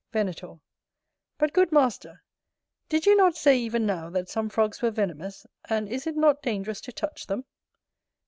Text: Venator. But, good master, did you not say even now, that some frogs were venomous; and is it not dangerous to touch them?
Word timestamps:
Venator. 0.11 0.59
But, 1.37 1.53
good 1.53 1.71
master, 1.71 2.23
did 2.89 3.05
you 3.05 3.15
not 3.15 3.37
say 3.37 3.59
even 3.59 3.85
now, 3.85 4.09
that 4.09 4.29
some 4.29 4.49
frogs 4.49 4.81
were 4.81 4.89
venomous; 4.89 5.45
and 5.69 5.87
is 5.87 6.07
it 6.07 6.17
not 6.17 6.41
dangerous 6.41 6.81
to 6.81 6.91
touch 6.91 7.27
them? 7.27 7.45